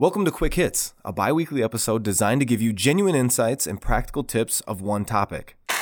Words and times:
Welcome 0.00 0.24
to 0.26 0.30
Quick 0.30 0.54
Hits, 0.54 0.94
a 1.04 1.12
bi 1.12 1.32
weekly 1.32 1.60
episode 1.60 2.04
designed 2.04 2.40
to 2.40 2.44
give 2.44 2.62
you 2.62 2.72
genuine 2.72 3.16
insights 3.16 3.66
and 3.66 3.80
practical 3.80 4.22
tips 4.22 4.60
of 4.60 4.80
one 4.80 5.04
topic. 5.04 5.56
On 5.66 5.74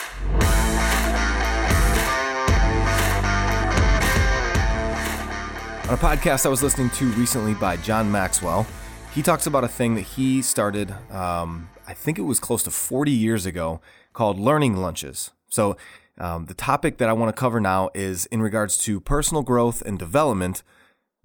a 5.92 5.98
podcast 5.98 6.46
I 6.46 6.48
was 6.48 6.62
listening 6.62 6.88
to 6.88 7.04
recently 7.08 7.52
by 7.52 7.76
John 7.76 8.10
Maxwell, 8.10 8.66
he 9.14 9.20
talks 9.20 9.46
about 9.46 9.64
a 9.64 9.68
thing 9.68 9.96
that 9.96 10.00
he 10.00 10.40
started, 10.40 10.94
um, 11.10 11.68
I 11.86 11.92
think 11.92 12.18
it 12.18 12.22
was 12.22 12.40
close 12.40 12.62
to 12.62 12.70
40 12.70 13.10
years 13.10 13.44
ago, 13.44 13.82
called 14.14 14.38
learning 14.38 14.78
lunches. 14.78 15.32
So, 15.50 15.76
um, 16.16 16.46
the 16.46 16.54
topic 16.54 16.96
that 16.96 17.10
I 17.10 17.12
want 17.12 17.36
to 17.36 17.38
cover 17.38 17.60
now 17.60 17.90
is 17.92 18.24
in 18.24 18.40
regards 18.40 18.78
to 18.78 18.98
personal 18.98 19.42
growth 19.42 19.82
and 19.82 19.98
development 19.98 20.62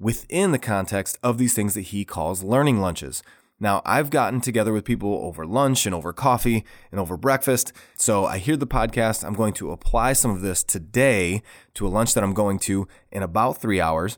within 0.01 0.51
the 0.51 0.59
context 0.59 1.19
of 1.21 1.37
these 1.37 1.53
things 1.53 1.75
that 1.75 1.81
he 1.81 2.03
calls 2.03 2.43
learning 2.43 2.79
lunches. 2.81 3.21
Now, 3.59 3.83
I've 3.85 4.09
gotten 4.09 4.41
together 4.41 4.73
with 4.73 4.83
people 4.83 5.13
over 5.23 5.45
lunch 5.45 5.85
and 5.85 5.93
over 5.93 6.11
coffee 6.11 6.65
and 6.91 6.99
over 6.99 7.15
breakfast. 7.15 7.71
So 7.95 8.25
I 8.25 8.39
hear 8.39 8.57
the 8.57 8.65
podcast. 8.65 9.23
I'm 9.23 9.35
going 9.35 9.53
to 9.53 9.71
apply 9.71 10.13
some 10.13 10.31
of 10.31 10.41
this 10.41 10.63
today 10.63 11.43
to 11.75 11.85
a 11.85 11.89
lunch 11.89 12.15
that 12.15 12.23
I'm 12.23 12.33
going 12.33 12.57
to 12.59 12.87
in 13.11 13.21
about 13.21 13.61
three 13.61 13.79
hours. 13.79 14.17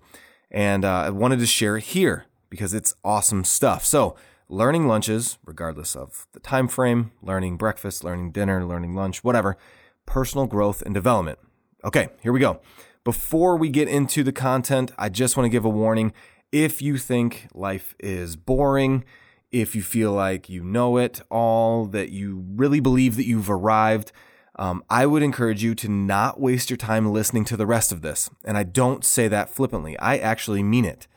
And 0.49 0.85
uh, 0.85 1.01
I 1.01 1.09
wanted 1.09 1.39
to 1.39 1.45
share 1.45 1.75
it 1.75 1.83
here 1.83 2.25
because 2.49 2.73
it's 2.73 2.95
awesome 3.03 3.43
stuff. 3.43 3.83
So, 3.83 4.15
learning 4.47 4.87
lunches, 4.87 5.37
regardless 5.43 5.93
of 5.93 6.25
the 6.31 6.39
time 6.39 6.69
frame, 6.69 7.11
learning 7.21 7.57
breakfast, 7.57 8.05
learning 8.05 8.31
dinner, 8.31 8.63
learning 8.65 8.95
lunch, 8.95 9.25
whatever, 9.25 9.57
personal 10.05 10.45
growth 10.45 10.81
and 10.83 10.93
development. 10.93 11.39
Okay, 11.83 12.07
here 12.21 12.31
we 12.31 12.39
go. 12.39 12.61
Before 13.03 13.57
we 13.57 13.69
get 13.69 13.89
into 13.89 14.23
the 14.23 14.31
content, 14.31 14.93
I 14.97 15.09
just 15.09 15.35
want 15.35 15.45
to 15.45 15.49
give 15.49 15.65
a 15.65 15.69
warning. 15.69 16.13
If 16.53 16.81
you 16.81 16.97
think 16.97 17.47
life 17.53 17.95
is 17.99 18.37
boring, 18.37 19.03
if 19.51 19.75
you 19.75 19.81
feel 19.81 20.13
like 20.13 20.49
you 20.49 20.63
know 20.63 20.97
it 20.97 21.21
all, 21.29 21.85
that 21.87 22.11
you 22.11 22.45
really 22.55 22.79
believe 22.79 23.17
that 23.17 23.25
you've 23.25 23.49
arrived, 23.49 24.13
um, 24.55 24.83
I 24.89 25.05
would 25.05 25.21
encourage 25.21 25.63
you 25.63 25.75
to 25.75 25.89
not 25.89 26.39
waste 26.39 26.69
your 26.69 26.77
time 26.77 27.11
listening 27.11 27.43
to 27.45 27.57
the 27.57 27.65
rest 27.65 27.91
of 27.91 28.03
this. 28.03 28.29
And 28.45 28.57
I 28.57 28.63
don't 28.63 29.03
say 29.03 29.27
that 29.27 29.49
flippantly, 29.49 29.97
I 29.99 30.17
actually 30.17 30.63
mean 30.63 30.85
it. 30.85 31.07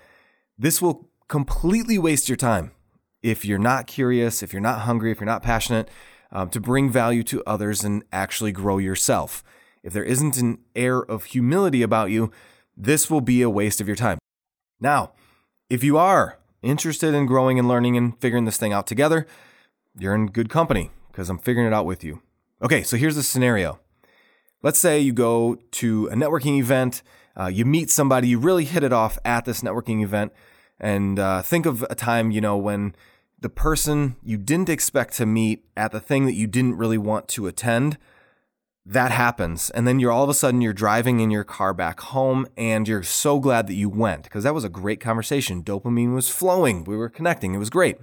This 0.58 0.82
will 0.82 1.08
completely 1.28 1.98
waste 1.98 2.28
your 2.28 2.36
time 2.36 2.72
if 3.22 3.44
you're 3.44 3.58
not 3.58 3.86
curious, 3.86 4.42
if 4.42 4.52
you're 4.52 4.62
not 4.62 4.80
hungry, 4.80 5.12
if 5.12 5.20
you're 5.20 5.26
not 5.26 5.42
passionate 5.42 5.88
um, 6.32 6.48
to 6.50 6.60
bring 6.60 6.90
value 6.90 7.22
to 7.24 7.44
others 7.46 7.84
and 7.84 8.02
actually 8.12 8.52
grow 8.52 8.78
yourself. 8.78 9.44
If 9.86 9.92
there 9.92 10.02
isn't 10.02 10.36
an 10.36 10.58
air 10.74 10.98
of 10.98 11.26
humility 11.26 11.80
about 11.80 12.10
you, 12.10 12.32
this 12.76 13.08
will 13.08 13.20
be 13.20 13.40
a 13.40 13.48
waste 13.48 13.80
of 13.80 13.86
your 13.86 13.94
time. 13.94 14.18
Now, 14.80 15.12
if 15.70 15.84
you 15.84 15.96
are 15.96 16.38
interested 16.60 17.14
in 17.14 17.26
growing 17.26 17.56
and 17.56 17.68
learning 17.68 17.96
and 17.96 18.20
figuring 18.20 18.46
this 18.46 18.56
thing 18.56 18.72
out 18.72 18.88
together, 18.88 19.28
you're 19.96 20.16
in 20.16 20.26
good 20.26 20.48
company 20.48 20.90
because 21.12 21.30
I'm 21.30 21.38
figuring 21.38 21.68
it 21.68 21.72
out 21.72 21.86
with 21.86 22.02
you. 22.02 22.20
Okay, 22.60 22.82
so 22.82 22.96
here's 22.96 23.14
the 23.14 23.22
scenario. 23.22 23.78
Let's 24.60 24.80
say 24.80 24.98
you 24.98 25.12
go 25.12 25.56
to 25.70 26.08
a 26.08 26.14
networking 26.16 26.58
event, 26.58 27.04
uh, 27.38 27.46
you 27.46 27.64
meet 27.64 27.88
somebody, 27.88 28.26
you 28.26 28.40
really 28.40 28.64
hit 28.64 28.82
it 28.82 28.92
off 28.92 29.20
at 29.24 29.44
this 29.44 29.60
networking 29.60 30.02
event, 30.02 30.32
and 30.80 31.20
uh, 31.20 31.42
think 31.42 31.64
of 31.64 31.86
a 31.88 31.94
time, 31.94 32.32
you 32.32 32.40
know, 32.40 32.56
when 32.56 32.96
the 33.38 33.48
person 33.48 34.16
you 34.20 34.36
didn't 34.36 34.68
expect 34.68 35.14
to 35.18 35.26
meet 35.26 35.64
at 35.76 35.92
the 35.92 36.00
thing 36.00 36.26
that 36.26 36.34
you 36.34 36.48
didn't 36.48 36.76
really 36.76 36.98
want 36.98 37.28
to 37.28 37.46
attend, 37.46 37.98
that 38.88 39.10
happens. 39.10 39.68
And 39.70 39.86
then 39.86 39.98
you're 39.98 40.12
all 40.12 40.22
of 40.22 40.30
a 40.30 40.34
sudden 40.34 40.60
you're 40.60 40.72
driving 40.72 41.18
in 41.18 41.30
your 41.30 41.42
car 41.42 41.74
back 41.74 42.00
home 42.00 42.46
and 42.56 42.86
you're 42.86 43.02
so 43.02 43.40
glad 43.40 43.66
that 43.66 43.74
you 43.74 43.88
went 43.88 44.22
because 44.22 44.44
that 44.44 44.54
was 44.54 44.62
a 44.62 44.68
great 44.68 45.00
conversation. 45.00 45.64
Dopamine 45.64 46.14
was 46.14 46.28
flowing. 46.28 46.84
We 46.84 46.96
were 46.96 47.08
connecting. 47.08 47.52
It 47.52 47.58
was 47.58 47.68
great. 47.68 47.98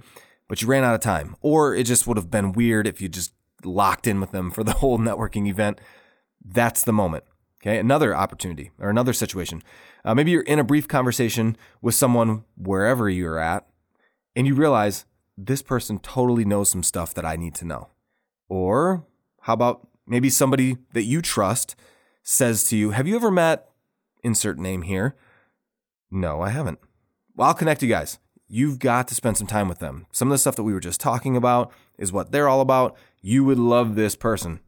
But 0.46 0.60
you 0.60 0.68
ran 0.68 0.84
out 0.84 0.94
of 0.94 1.00
time. 1.00 1.36
Or 1.40 1.74
it 1.74 1.84
just 1.84 2.06
would 2.06 2.18
have 2.18 2.30
been 2.30 2.52
weird 2.52 2.86
if 2.86 3.00
you 3.00 3.08
just 3.08 3.32
locked 3.64 4.06
in 4.06 4.20
with 4.20 4.32
them 4.32 4.50
for 4.50 4.62
the 4.62 4.72
whole 4.74 4.98
networking 4.98 5.48
event. 5.48 5.80
That's 6.44 6.82
the 6.84 6.92
moment. 6.92 7.24
Okay. 7.62 7.78
Another 7.78 8.14
opportunity 8.14 8.70
or 8.78 8.90
another 8.90 9.14
situation. 9.14 9.62
Uh, 10.04 10.14
maybe 10.14 10.32
you're 10.32 10.42
in 10.42 10.58
a 10.58 10.64
brief 10.64 10.86
conversation 10.86 11.56
with 11.80 11.94
someone 11.94 12.44
wherever 12.58 13.08
you're 13.08 13.38
at 13.38 13.66
and 14.36 14.46
you 14.46 14.54
realize 14.54 15.06
this 15.38 15.62
person 15.62 15.98
totally 15.98 16.44
knows 16.44 16.70
some 16.70 16.82
stuff 16.82 17.14
that 17.14 17.24
I 17.24 17.36
need 17.36 17.54
to 17.54 17.64
know. 17.64 17.88
Or 18.50 19.06
how 19.40 19.54
about 19.54 19.88
maybe 20.06 20.30
somebody 20.30 20.76
that 20.92 21.04
you 21.04 21.22
trust 21.22 21.76
says 22.22 22.64
to 22.64 22.76
you, 22.76 22.90
Have 22.90 23.06
you 23.06 23.16
ever 23.16 23.30
met 23.30 23.68
insert 24.22 24.58
name 24.58 24.82
here? 24.82 25.16
No, 26.10 26.40
I 26.40 26.50
haven't. 26.50 26.78
Well, 27.36 27.48
I'll 27.48 27.54
connect 27.54 27.82
you 27.82 27.88
guys. 27.88 28.18
You've 28.46 28.78
got 28.78 29.08
to 29.08 29.14
spend 29.14 29.36
some 29.36 29.46
time 29.46 29.68
with 29.68 29.78
them. 29.78 30.06
Some 30.12 30.28
of 30.28 30.32
the 30.32 30.38
stuff 30.38 30.56
that 30.56 30.62
we 30.62 30.72
were 30.72 30.80
just 30.80 31.00
talking 31.00 31.36
about 31.36 31.72
is 31.98 32.12
what 32.12 32.30
they're 32.30 32.48
all 32.48 32.60
about. 32.60 32.96
You 33.20 33.44
would 33.44 33.58
love 33.58 33.94
this 33.94 34.14
person. 34.14 34.60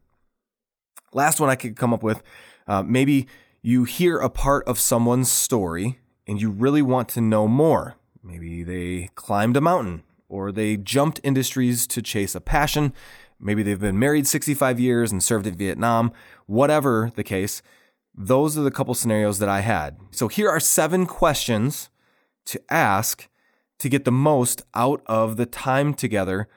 Last 1.13 1.39
one 1.39 1.49
I 1.49 1.55
could 1.55 1.75
come 1.75 1.93
up 1.93 2.03
with 2.03 2.21
uh, 2.67 2.83
maybe 2.83 3.27
you 3.61 3.85
hear 3.85 4.17
a 4.17 4.29
part 4.29 4.67
of 4.67 4.79
someone's 4.79 5.31
story 5.31 5.99
and 6.27 6.41
you 6.41 6.49
really 6.49 6.81
want 6.81 7.07
to 7.09 7.21
know 7.21 7.47
more. 7.47 7.95
Maybe 8.21 8.63
they 8.63 9.09
climbed 9.15 9.55
a 9.55 9.61
mountain 9.61 10.03
or 10.27 10.51
they 10.51 10.75
jumped 10.75 11.21
industries 11.23 11.87
to 11.87 12.01
chase 12.01 12.35
a 12.35 12.41
passion. 12.41 12.93
Maybe 13.39 13.63
they've 13.63 13.79
been 13.79 13.99
married 13.99 14.27
65 14.27 14.79
years 14.79 15.11
and 15.11 15.23
served 15.23 15.47
in 15.47 15.55
Vietnam. 15.55 16.11
Whatever 16.45 17.11
the 17.15 17.23
case, 17.23 17.61
those 18.15 18.57
are 18.57 18.63
the 18.63 18.71
couple 18.71 18.93
scenarios 18.93 19.39
that 19.39 19.49
I 19.49 19.61
had. 19.61 19.97
So 20.11 20.27
here 20.27 20.49
are 20.49 20.59
seven 20.59 21.05
questions 21.05 21.89
to 22.45 22.61
ask 22.69 23.27
to 23.79 23.89
get 23.89 24.05
the 24.05 24.11
most 24.11 24.63
out 24.73 25.01
of 25.05 25.37
the 25.37 25.45
time 25.45 25.93
together 25.93 26.47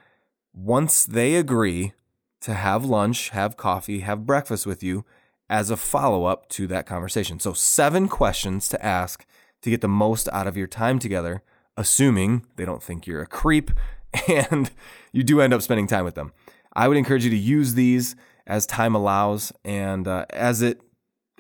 once 0.55 1.05
they 1.05 1.37
agree 1.37 1.93
to 2.41 2.55
have 2.55 2.85
lunch, 2.85 3.31
have 3.31 3.57
coffee, 3.57 4.01
have 4.01 4.27
breakfast 4.27 4.67
with 4.67 4.83
you 4.83 5.05
as 5.49 5.71
a 5.71 5.77
follow 5.77 6.25
up 6.25 6.49
to 6.49 6.67
that 6.69 6.87
conversation. 6.87 7.39
So, 7.39 7.53
seven 7.53 8.09
questions 8.09 8.69
to 8.69 8.85
ask 8.85 9.27
to 9.63 9.71
get 9.71 9.81
the 9.81 9.89
most 9.89 10.29
out 10.33 10.47
of 10.47 10.57
your 10.57 10.67
time 10.67 10.99
together, 10.99 11.43
assuming 11.77 12.47
they 12.57 12.65
don't 12.65 12.83
think 12.83 13.07
you're 13.07 13.21
a 13.21 13.27
creep 13.27 13.71
and 14.29 14.71
you 15.13 15.23
do 15.23 15.41
end 15.41 15.53
up 15.53 15.63
spending 15.63 15.87
time 15.87 16.05
with 16.05 16.15
them. 16.15 16.33
I 16.75 16.89
would 16.89 16.97
encourage 16.97 17.25
you 17.25 17.31
to 17.31 17.37
use 17.37 17.75
these 17.75 18.17
as 18.47 18.67
time 18.67 18.95
allows 18.95 19.53
and 19.65 20.07
uh, 20.07 20.27
as 20.31 20.63
it 20.63 20.81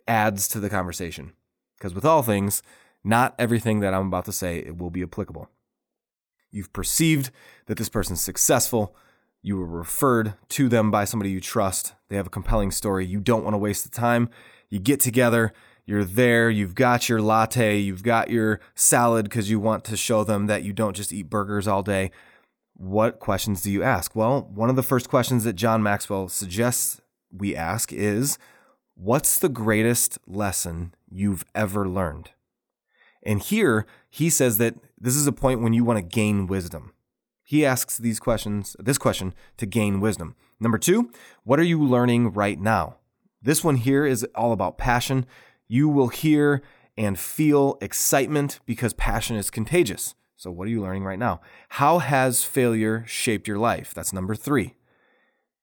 adds 0.06 0.48
to 0.48 0.60
the 0.60 0.70
conversation. 0.70 1.32
Because 1.76 1.94
with 1.94 2.04
all 2.04 2.22
things, 2.22 2.62
not 3.02 3.34
everything 3.38 3.80
that 3.80 3.94
I'm 3.94 4.08
about 4.08 4.26
to 4.26 4.32
say 4.32 4.58
it 4.58 4.76
will 4.76 4.90
be 4.90 5.02
applicable. 5.02 5.48
You've 6.50 6.72
perceived 6.72 7.30
that 7.66 7.78
this 7.78 7.88
person's 7.88 8.20
successful. 8.20 8.94
You 9.42 9.56
were 9.56 9.66
referred 9.66 10.34
to 10.50 10.68
them 10.68 10.90
by 10.90 11.04
somebody 11.04 11.30
you 11.30 11.40
trust. 11.40 11.94
They 12.08 12.16
have 12.16 12.26
a 12.26 12.30
compelling 12.30 12.70
story. 12.70 13.06
You 13.06 13.20
don't 13.20 13.44
want 13.44 13.54
to 13.54 13.58
waste 13.58 13.84
the 13.84 13.90
time. 13.90 14.28
You 14.68 14.78
get 14.78 15.00
together, 15.00 15.52
you're 15.86 16.04
there, 16.04 16.50
you've 16.50 16.74
got 16.74 17.08
your 17.08 17.22
latte, 17.22 17.78
you've 17.78 18.02
got 18.02 18.30
your 18.30 18.60
salad 18.74 19.24
because 19.24 19.50
you 19.50 19.58
want 19.58 19.84
to 19.84 19.96
show 19.96 20.22
them 20.24 20.46
that 20.46 20.62
you 20.62 20.72
don't 20.72 20.94
just 20.94 21.12
eat 21.12 21.30
burgers 21.30 21.66
all 21.66 21.82
day. 21.82 22.10
What 22.80 23.20
questions 23.20 23.60
do 23.60 23.70
you 23.70 23.82
ask? 23.82 24.16
Well, 24.16 24.48
one 24.54 24.70
of 24.70 24.76
the 24.76 24.82
first 24.82 25.10
questions 25.10 25.44
that 25.44 25.52
John 25.52 25.82
Maxwell 25.82 26.28
suggests 26.28 26.98
we 27.30 27.54
ask 27.54 27.92
is 27.92 28.38
What's 28.94 29.38
the 29.38 29.50
greatest 29.50 30.18
lesson 30.26 30.94
you've 31.06 31.44
ever 31.54 31.86
learned? 31.86 32.30
And 33.22 33.42
here 33.42 33.84
he 34.08 34.30
says 34.30 34.56
that 34.56 34.76
this 34.98 35.14
is 35.14 35.26
a 35.26 35.32
point 35.32 35.60
when 35.60 35.74
you 35.74 35.84
want 35.84 35.98
to 35.98 36.02
gain 36.02 36.46
wisdom. 36.46 36.94
He 37.42 37.66
asks 37.66 37.98
these 37.98 38.18
questions, 38.18 38.74
this 38.78 38.96
question 38.96 39.34
to 39.58 39.66
gain 39.66 40.00
wisdom. 40.00 40.34
Number 40.58 40.78
two, 40.78 41.10
what 41.44 41.60
are 41.60 41.64
you 41.64 41.84
learning 41.84 42.32
right 42.32 42.58
now? 42.58 42.96
This 43.42 43.62
one 43.62 43.76
here 43.76 44.06
is 44.06 44.24
all 44.34 44.52
about 44.52 44.78
passion. 44.78 45.26
You 45.68 45.86
will 45.86 46.08
hear 46.08 46.62
and 46.96 47.18
feel 47.18 47.76
excitement 47.82 48.60
because 48.64 48.94
passion 48.94 49.36
is 49.36 49.50
contagious. 49.50 50.14
So, 50.40 50.50
what 50.50 50.66
are 50.66 50.70
you 50.70 50.80
learning 50.80 51.04
right 51.04 51.18
now? 51.18 51.42
How 51.68 51.98
has 51.98 52.44
failure 52.44 53.04
shaped 53.06 53.46
your 53.46 53.58
life? 53.58 53.92
That's 53.92 54.10
number 54.10 54.34
three. 54.34 54.74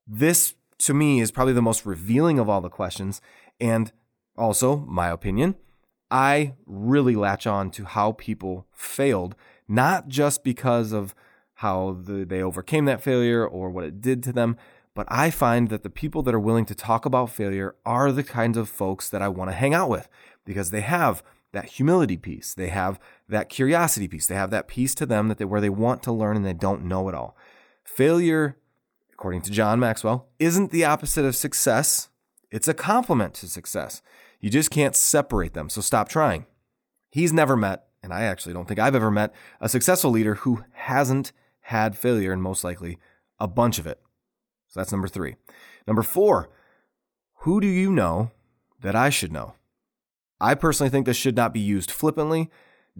This, 0.05 0.53
to 0.77 0.93
me, 0.93 1.19
is 1.19 1.31
probably 1.31 1.53
the 1.53 1.63
most 1.63 1.83
revealing 1.83 2.37
of 2.37 2.47
all 2.47 2.61
the 2.61 2.69
questions. 2.69 3.19
And 3.59 3.91
also, 4.37 4.75
my 4.87 5.09
opinion, 5.09 5.55
I 6.11 6.53
really 6.67 7.15
latch 7.15 7.47
on 7.47 7.71
to 7.71 7.85
how 7.85 8.11
people 8.11 8.67
failed, 8.71 9.35
not 9.67 10.09
just 10.09 10.43
because 10.43 10.91
of 10.91 11.15
how 11.55 11.97
the, 11.99 12.23
they 12.23 12.43
overcame 12.43 12.85
that 12.85 13.01
failure 13.01 13.43
or 13.43 13.71
what 13.71 13.83
it 13.83 13.99
did 13.99 14.21
to 14.25 14.31
them, 14.31 14.57
but 14.93 15.07
I 15.09 15.31
find 15.31 15.69
that 15.69 15.81
the 15.81 15.89
people 15.89 16.21
that 16.21 16.35
are 16.35 16.39
willing 16.39 16.65
to 16.65 16.75
talk 16.75 17.03
about 17.03 17.31
failure 17.31 17.73
are 17.83 18.11
the 18.11 18.23
kinds 18.23 18.59
of 18.59 18.69
folks 18.69 19.09
that 19.09 19.23
I 19.23 19.27
want 19.27 19.49
to 19.49 19.57
hang 19.57 19.73
out 19.73 19.89
with 19.89 20.07
because 20.45 20.69
they 20.69 20.81
have 20.81 21.23
that 21.57 21.65
humility 21.65 22.17
piece. 22.17 22.53
They 22.53 22.69
have 22.69 22.99
that 23.27 23.49
curiosity 23.49 24.07
piece. 24.07 24.27
They 24.27 24.35
have 24.35 24.51
that 24.51 24.67
piece 24.67 24.93
to 24.95 25.05
them 25.05 25.27
that 25.27 25.39
they, 25.39 25.45
where 25.45 25.61
they 25.61 25.69
want 25.69 26.03
to 26.03 26.11
learn 26.11 26.37
and 26.37 26.45
they 26.45 26.53
don't 26.53 26.85
know 26.85 27.09
it 27.09 27.15
all. 27.15 27.35
Failure, 27.83 28.57
according 29.11 29.41
to 29.41 29.51
John 29.51 29.79
Maxwell, 29.79 30.27
isn't 30.37 30.71
the 30.71 30.85
opposite 30.85 31.25
of 31.25 31.35
success. 31.35 32.09
It's 32.51 32.67
a 32.67 32.73
complement 32.73 33.33
to 33.35 33.47
success. 33.47 34.03
You 34.39 34.51
just 34.51 34.69
can't 34.69 34.95
separate 34.95 35.55
them. 35.55 35.69
So 35.69 35.81
stop 35.81 36.09
trying. 36.09 36.45
He's 37.09 37.33
never 37.33 37.57
met 37.57 37.87
and 38.03 38.13
I 38.13 38.23
actually 38.23 38.53
don't 38.53 38.67
think 38.67 38.79
I've 38.79 38.95
ever 38.95 39.11
met 39.11 39.33
a 39.59 39.67
successful 39.67 40.11
leader 40.11 40.35
who 40.35 40.63
hasn't 40.71 41.31
had 41.61 41.97
failure 41.97 42.31
and 42.31 42.41
most 42.41 42.63
likely 42.63 42.99
a 43.39 43.47
bunch 43.47 43.79
of 43.79 43.87
it. 43.87 43.99
So 44.67 44.79
that's 44.79 44.91
number 44.91 45.07
three. 45.07 45.35
Number 45.85 46.03
four, 46.03 46.49
who 47.39 47.59
do 47.59 47.67
you 47.67 47.91
know 47.91 48.31
that 48.79 48.95
I 48.95 49.09
should 49.09 49.33
know? 49.33 49.55
I 50.39 50.55
personally 50.55 50.89
think 50.89 51.05
this 51.05 51.17
should 51.17 51.35
not 51.35 51.53
be 51.53 51.59
used 51.59 51.91
flippantly. 51.91 52.49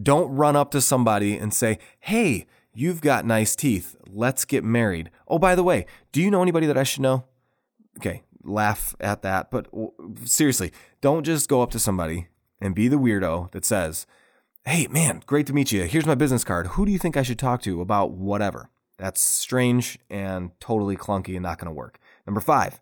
Don't 0.02 0.34
run 0.34 0.56
up 0.56 0.72
to 0.72 0.82
somebody 0.82 1.38
and 1.38 1.54
say, 1.54 1.80
Hey, 2.00 2.46
you've 2.74 3.02
got 3.02 3.26
nice 3.26 3.56
teeth. 3.56 3.96
Let's 4.08 4.46
get 4.46 4.64
married. 4.64 5.10
Oh, 5.28 5.40
by 5.40 5.56
the 5.56 5.64
way, 5.64 5.86
do 6.12 6.22
you 6.22 6.32
know 6.32 6.42
anybody 6.42 6.68
that 6.68 6.78
I 6.78 6.84
should 6.84 7.02
know? 7.02 7.26
Okay, 7.98 8.24
laugh 8.44 8.96
at 9.00 9.22
that. 9.24 9.52
But 9.52 9.68
seriously, 10.24 10.72
don't 11.02 11.24
just 11.24 11.50
go 11.50 11.62
up 11.62 11.72
to 11.72 11.80
somebody 11.80 12.28
and 12.62 12.76
be 12.76 12.88
the 12.88 13.00
weirdo 13.00 13.52
that 13.52 13.66
says, 13.66 14.06
Hey, 14.66 14.88
man, 14.88 15.24
great 15.26 15.48
to 15.48 15.54
meet 15.54 15.72
you. 15.72 15.84
Here's 15.84 16.06
my 16.06 16.16
business 16.16 16.44
card. 16.44 16.68
Who 16.68 16.86
do 16.86 16.92
you 16.92 17.00
think 17.00 17.16
I 17.16 17.24
should 17.24 17.40
talk 17.40 17.62
to 17.62 17.82
about 17.82 18.12
whatever? 18.12 18.70
That's 18.98 19.22
strange 19.22 20.00
and 20.10 20.52
totally 20.60 20.98
clunky 20.98 21.36
and 21.36 21.44
not 21.44 21.60
going 21.60 21.68
to 21.68 21.72
work. 21.72 22.00
Number 22.26 22.42
five, 22.42 22.82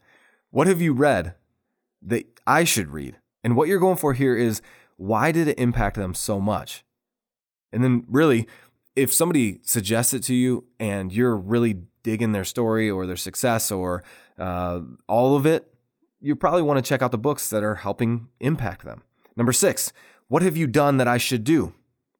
what 0.49 0.67
have 0.67 0.81
you 0.81 0.93
read 0.93 1.35
that 2.01 2.25
I 2.47 2.63
should 2.63 2.89
read? 2.89 3.17
And 3.45 3.55
what 3.55 3.67
you're 3.67 3.79
going 3.79 3.97
for 3.97 4.13
here 4.13 4.35
is 4.35 4.59
why 4.97 5.31
did 5.31 5.47
it 5.47 5.59
impact 5.59 5.97
them 5.97 6.15
so 6.15 6.39
much? 6.41 6.83
And 7.71 7.83
then, 7.83 8.03
really, 8.09 8.47
if 8.95 9.13
somebody 9.13 9.59
suggests 9.61 10.15
it 10.15 10.23
to 10.23 10.33
you 10.33 10.65
and 10.79 11.13
you're 11.13 11.37
really 11.37 11.83
digging 12.01 12.31
their 12.31 12.43
story 12.43 12.89
or 12.89 13.05
their 13.05 13.15
success 13.15 13.71
or 13.71 14.03
uh, 14.39 14.81
all 15.07 15.35
of 15.35 15.45
it, 15.45 15.71
you 16.19 16.35
probably 16.35 16.63
want 16.63 16.83
to 16.83 16.89
check 16.89 17.03
out 17.03 17.11
the 17.11 17.19
books 17.19 17.51
that 17.51 17.63
are 17.63 17.75
helping 17.75 18.29
impact 18.39 18.83
them. 18.83 19.03
Number 19.35 19.53
six, 19.53 19.93
what 20.27 20.41
have 20.41 20.57
you 20.57 20.65
done 20.65 20.97
that 20.97 21.07
I 21.07 21.19
should 21.19 21.43
do? 21.43 21.75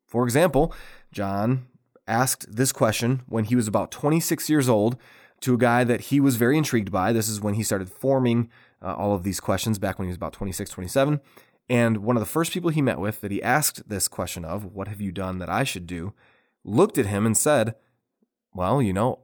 For 0.05 0.25
example, 0.25 0.75
John 1.11 1.65
asked 2.07 2.55
this 2.55 2.71
question 2.71 3.23
when 3.27 3.45
he 3.45 3.55
was 3.55 3.67
about 3.67 3.89
26 3.89 4.47
years 4.47 4.69
old 4.69 4.95
to 5.41 5.55
a 5.55 5.57
guy 5.57 5.83
that 5.85 6.01
he 6.01 6.19
was 6.19 6.35
very 6.35 6.55
intrigued 6.55 6.91
by. 6.91 7.11
This 7.11 7.27
is 7.27 7.41
when 7.41 7.55
he 7.55 7.63
started 7.63 7.89
forming 7.89 8.47
uh, 8.85 8.93
all 8.93 9.15
of 9.15 9.23
these 9.23 9.39
questions 9.39 9.79
back 9.79 9.97
when 9.97 10.07
he 10.07 10.09
was 10.09 10.17
about 10.17 10.33
26, 10.33 10.69
27. 10.69 11.19
And 11.67 11.97
one 11.97 12.15
of 12.15 12.21
the 12.21 12.27
first 12.27 12.51
people 12.51 12.69
he 12.69 12.81
met 12.81 12.99
with 12.99 13.21
that 13.21 13.31
he 13.31 13.41
asked 13.41 13.89
this 13.89 14.07
question 14.07 14.45
of, 14.45 14.63
What 14.65 14.87
have 14.87 15.01
you 15.01 15.11
done 15.11 15.39
that 15.39 15.49
I 15.49 15.63
should 15.63 15.87
do? 15.87 16.13
looked 16.63 16.97
at 16.97 17.05
him 17.05 17.25
and 17.25 17.37
said, 17.37 17.75
Well, 18.53 18.81
you 18.81 18.93
know, 18.93 19.19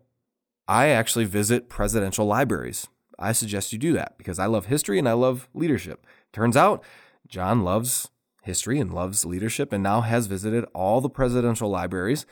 I 0.67 0.87
actually 0.87 1.25
visit 1.25 1.69
presidential 1.69 2.25
libraries. 2.25 2.87
I 3.19 3.33
suggest 3.33 3.71
you 3.71 3.77
do 3.77 3.93
that 3.93 4.17
because 4.17 4.39
I 4.39 4.47
love 4.47 4.65
history 4.65 4.97
and 4.97 5.07
I 5.07 5.13
love 5.13 5.47
leadership. 5.53 6.05
Turns 6.33 6.57
out 6.57 6.83
John 7.27 7.63
loves 7.63 8.09
history 8.41 8.79
and 8.79 8.91
loves 8.91 9.25
leadership 9.25 9.71
and 9.71 9.83
now 9.83 10.01
has 10.01 10.25
visited 10.25 10.65
all 10.73 11.01
the 11.01 11.09
presidential 11.09 11.69
libraries, 11.69 12.25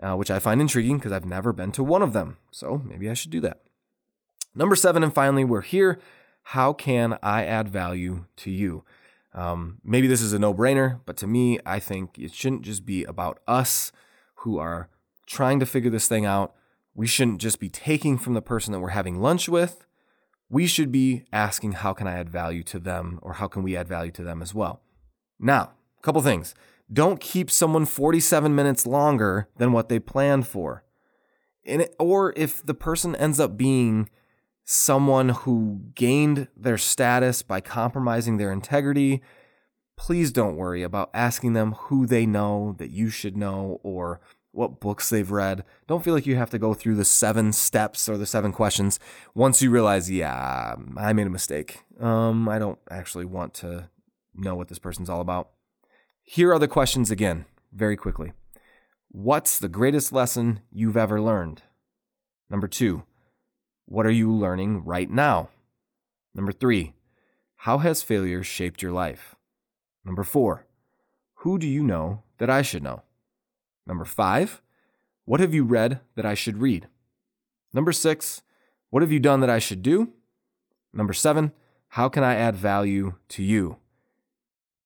uh, 0.00 0.14
which 0.14 0.30
I 0.30 0.38
find 0.38 0.60
intriguing 0.60 0.98
because 0.98 1.10
I've 1.10 1.24
never 1.24 1.52
been 1.52 1.72
to 1.72 1.82
one 1.82 2.02
of 2.02 2.12
them. 2.12 2.36
So 2.52 2.80
maybe 2.84 3.10
I 3.10 3.14
should 3.14 3.32
do 3.32 3.40
that. 3.40 3.62
Number 4.54 4.76
seven, 4.76 5.02
and 5.02 5.12
finally, 5.12 5.44
we're 5.44 5.60
here. 5.60 5.98
How 6.50 6.72
can 6.72 7.18
I 7.24 7.44
add 7.44 7.68
value 7.68 8.26
to 8.36 8.52
you? 8.52 8.84
Um, 9.34 9.78
maybe 9.82 10.06
this 10.06 10.22
is 10.22 10.32
a 10.32 10.38
no 10.38 10.54
brainer, 10.54 11.00
but 11.04 11.16
to 11.16 11.26
me, 11.26 11.58
I 11.66 11.80
think 11.80 12.20
it 12.20 12.32
shouldn't 12.32 12.62
just 12.62 12.86
be 12.86 13.02
about 13.02 13.40
us 13.48 13.90
who 14.36 14.56
are 14.56 14.88
trying 15.26 15.58
to 15.58 15.66
figure 15.66 15.90
this 15.90 16.06
thing 16.06 16.24
out. 16.24 16.54
We 16.94 17.08
shouldn't 17.08 17.40
just 17.40 17.58
be 17.58 17.68
taking 17.68 18.16
from 18.16 18.34
the 18.34 18.42
person 18.42 18.72
that 18.72 18.78
we're 18.78 18.90
having 18.90 19.20
lunch 19.20 19.48
with. 19.48 19.88
We 20.48 20.68
should 20.68 20.92
be 20.92 21.24
asking, 21.32 21.72
how 21.72 21.92
can 21.92 22.06
I 22.06 22.12
add 22.12 22.30
value 22.30 22.62
to 22.62 22.78
them 22.78 23.18
or 23.22 23.34
how 23.34 23.48
can 23.48 23.64
we 23.64 23.76
add 23.76 23.88
value 23.88 24.12
to 24.12 24.22
them 24.22 24.40
as 24.40 24.54
well? 24.54 24.82
Now, 25.40 25.72
a 25.98 26.02
couple 26.02 26.22
things. 26.22 26.54
Don't 26.92 27.20
keep 27.20 27.50
someone 27.50 27.86
47 27.86 28.54
minutes 28.54 28.86
longer 28.86 29.48
than 29.56 29.72
what 29.72 29.88
they 29.88 29.98
planned 29.98 30.46
for. 30.46 30.84
It, 31.64 31.92
or 31.98 32.32
if 32.36 32.64
the 32.64 32.74
person 32.74 33.16
ends 33.16 33.40
up 33.40 33.56
being 33.56 34.08
someone 34.66 35.30
who 35.30 35.80
gained 35.94 36.48
their 36.56 36.76
status 36.76 37.40
by 37.40 37.60
compromising 37.60 38.36
their 38.36 38.52
integrity, 38.52 39.22
please 39.96 40.32
don't 40.32 40.56
worry 40.56 40.82
about 40.82 41.08
asking 41.14 41.52
them 41.52 41.72
who 41.72 42.04
they 42.04 42.26
know 42.26 42.74
that 42.78 42.90
you 42.90 43.08
should 43.08 43.36
know 43.36 43.80
or 43.84 44.20
what 44.50 44.80
books 44.80 45.08
they've 45.08 45.30
read. 45.30 45.64
Don't 45.86 46.02
feel 46.02 46.14
like 46.14 46.26
you 46.26 46.34
have 46.34 46.50
to 46.50 46.58
go 46.58 46.74
through 46.74 46.96
the 46.96 47.04
seven 47.04 47.52
steps 47.52 48.08
or 48.08 48.18
the 48.18 48.26
seven 48.26 48.52
questions 48.52 48.98
once 49.34 49.62
you 49.62 49.70
realize, 49.70 50.10
yeah, 50.10 50.74
I 50.96 51.12
made 51.12 51.28
a 51.28 51.30
mistake. 51.30 51.84
Um, 52.00 52.48
I 52.48 52.58
don't 52.58 52.78
actually 52.90 53.24
want 53.24 53.54
to 53.54 53.88
know 54.34 54.56
what 54.56 54.68
this 54.68 54.80
person's 54.80 55.08
all 55.08 55.20
about. 55.20 55.50
Here 56.24 56.52
are 56.52 56.58
the 56.58 56.66
questions 56.66 57.10
again, 57.12 57.44
very 57.72 57.96
quickly. 57.96 58.32
What's 59.10 59.58
the 59.58 59.68
greatest 59.68 60.12
lesson 60.12 60.60
you've 60.72 60.96
ever 60.96 61.20
learned? 61.20 61.62
Number 62.50 62.66
two, 62.66 63.04
what 63.86 64.04
are 64.04 64.10
you 64.10 64.30
learning 64.30 64.84
right 64.84 65.08
now? 65.08 65.48
Number 66.34 66.52
three, 66.52 66.92
how 67.56 67.78
has 67.78 68.02
failure 68.02 68.42
shaped 68.42 68.82
your 68.82 68.92
life? 68.92 69.34
Number 70.04 70.22
four, 70.22 70.66
who 71.40 71.58
do 71.58 71.66
you 71.66 71.82
know 71.82 72.22
that 72.38 72.50
I 72.50 72.62
should 72.62 72.82
know? 72.82 73.02
Number 73.86 74.04
five, 74.04 74.60
what 75.24 75.40
have 75.40 75.54
you 75.54 75.64
read 75.64 76.00
that 76.16 76.26
I 76.26 76.34
should 76.34 76.58
read? 76.58 76.88
Number 77.72 77.92
six, 77.92 78.42
what 78.90 79.02
have 79.02 79.12
you 79.12 79.20
done 79.20 79.40
that 79.40 79.50
I 79.50 79.58
should 79.58 79.82
do? 79.82 80.12
Number 80.92 81.12
seven, 81.12 81.52
how 81.90 82.08
can 82.08 82.24
I 82.24 82.34
add 82.34 82.56
value 82.56 83.14
to 83.30 83.42
you? 83.42 83.78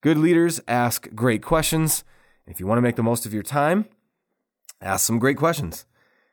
Good 0.03 0.19
leaders 0.19 0.61
ask 0.67 1.09
great 1.15 1.43
questions. 1.43 2.05
If 2.47 2.61
you 2.61 2.67
want 2.67 2.79
to 2.79 2.83
make 2.83 2.97
the 2.97 3.03
most 3.03 3.27
of 3.27 3.35
your 3.35 3.43
time, 3.43 3.87
ask 4.81 5.07
some 5.07 5.19
great 5.19 5.37
questions. 5.37 5.87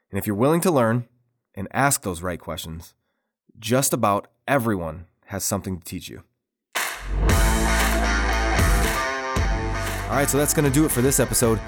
And 0.09 0.17
if 0.17 0.25
you're 0.25 0.35
willing 0.35 0.61
to 0.61 0.71
learn 0.71 1.07
and 1.57 1.68
ask 1.74 2.04
those 2.04 2.21
right 2.21 2.39
questions, 2.39 2.94
just 3.59 3.92
about 3.92 4.27
everyone 4.48 5.07
has 5.25 5.44
something 5.44 5.80
to 5.80 5.83
teach 5.83 6.07
you. 6.07 6.24
All 10.06 10.13
right, 10.13 10.30
so 10.30 10.38
that's 10.38 10.54
going 10.54 10.63
to 10.63 10.74
do 10.74 10.86
it 10.86 10.92
for 10.92 11.01
this 11.01 11.19
episode. 11.19 11.59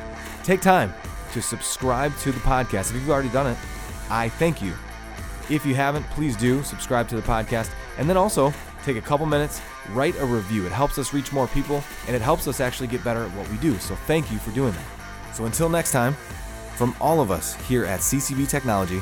Take 0.43 0.61
time 0.61 0.93
to 1.33 1.41
subscribe 1.41 2.15
to 2.19 2.31
the 2.31 2.39
podcast. 2.39 2.91
If 2.91 2.93
you've 2.93 3.09
already 3.09 3.29
done 3.29 3.47
it, 3.47 3.57
I 4.09 4.29
thank 4.29 4.61
you. 4.61 4.73
If 5.49 5.65
you 5.65 5.75
haven't, 5.75 6.03
please 6.11 6.37
do 6.37 6.63
subscribe 6.63 7.09
to 7.09 7.15
the 7.15 7.21
podcast. 7.21 7.71
And 7.97 8.07
then 8.07 8.15
also 8.15 8.53
take 8.83 8.95
a 8.95 9.01
couple 9.01 9.25
minutes, 9.25 9.61
write 9.89 10.15
a 10.19 10.25
review. 10.25 10.65
It 10.65 10.71
helps 10.71 10.97
us 10.97 11.13
reach 11.13 11.33
more 11.33 11.47
people 11.47 11.83
and 12.07 12.15
it 12.15 12.21
helps 12.21 12.47
us 12.47 12.61
actually 12.61 12.87
get 12.87 13.03
better 13.03 13.23
at 13.23 13.31
what 13.35 13.49
we 13.49 13.57
do. 13.57 13.77
So 13.79 13.95
thank 13.95 14.31
you 14.31 14.37
for 14.37 14.51
doing 14.51 14.71
that. 14.71 15.35
So 15.35 15.45
until 15.45 15.67
next 15.67 15.91
time, 15.91 16.13
from 16.75 16.95
all 17.01 17.19
of 17.19 17.31
us 17.31 17.55
here 17.67 17.83
at 17.85 17.99
CCB 17.99 18.47
Technology, 18.47 19.01